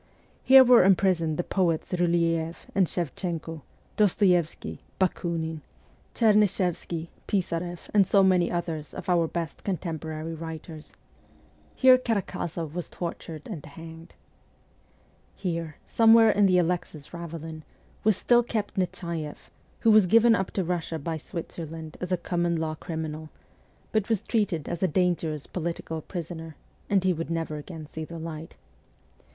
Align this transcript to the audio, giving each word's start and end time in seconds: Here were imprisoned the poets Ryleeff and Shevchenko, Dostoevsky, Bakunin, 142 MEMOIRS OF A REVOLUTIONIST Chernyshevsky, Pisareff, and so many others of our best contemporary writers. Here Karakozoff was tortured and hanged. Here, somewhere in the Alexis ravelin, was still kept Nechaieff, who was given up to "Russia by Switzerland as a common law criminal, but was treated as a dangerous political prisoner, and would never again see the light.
Here 0.43 0.63
were 0.63 0.83
imprisoned 0.83 1.37
the 1.37 1.43
poets 1.43 1.93
Ryleeff 1.93 2.65
and 2.73 2.87
Shevchenko, 2.87 3.61
Dostoevsky, 3.97 4.79
Bakunin, 4.97 5.61
142 6.17 6.23
MEMOIRS 6.23 6.23
OF 6.23 6.25
A 6.25 6.27
REVOLUTIONIST 6.27 6.57
Chernyshevsky, 6.57 7.09
Pisareff, 7.27 7.89
and 7.93 8.07
so 8.07 8.23
many 8.23 8.49
others 8.51 8.95
of 8.95 9.07
our 9.07 9.27
best 9.27 9.63
contemporary 9.63 10.33
writers. 10.33 10.93
Here 11.75 11.99
Karakozoff 11.99 12.73
was 12.73 12.89
tortured 12.89 13.43
and 13.47 13.63
hanged. 13.63 14.15
Here, 15.35 15.75
somewhere 15.85 16.31
in 16.31 16.47
the 16.47 16.57
Alexis 16.57 17.09
ravelin, 17.13 17.61
was 18.03 18.17
still 18.17 18.41
kept 18.41 18.77
Nechaieff, 18.77 19.51
who 19.81 19.91
was 19.91 20.07
given 20.07 20.33
up 20.33 20.49
to 20.53 20.63
"Russia 20.63 20.97
by 20.97 21.17
Switzerland 21.17 21.97
as 22.01 22.11
a 22.11 22.17
common 22.17 22.55
law 22.55 22.73
criminal, 22.73 23.29
but 23.91 24.09
was 24.09 24.23
treated 24.23 24.67
as 24.67 24.81
a 24.81 24.87
dangerous 24.87 25.45
political 25.45 26.01
prisoner, 26.01 26.55
and 26.89 27.05
would 27.05 27.29
never 27.29 27.57
again 27.57 27.85
see 27.85 28.03
the 28.03 28.17
light. 28.17 28.55